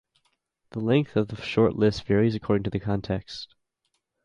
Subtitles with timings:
[0.71, 3.53] The length of short lists varies according to the context.